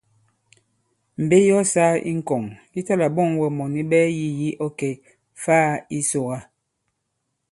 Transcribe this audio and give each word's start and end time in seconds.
Mbe 1.23 1.35
yi 1.45 1.51
ɔ 1.59 1.61
sāa 1.73 1.93
i 2.09 2.11
ŋkɔ̀ŋ 2.19 2.43
yi 2.73 2.79
ta-là-ɓɔ᷇ŋ 2.87 3.29
wɛ 3.41 3.47
mɔ̀ni 3.57 3.79
ɓɛɛ 3.89 4.07
yî 4.17 4.27
yi 4.39 4.49
ɔ 4.65 4.67
kè-faā 4.79 5.65
i 5.95 5.97
Sòkà. 6.09 6.37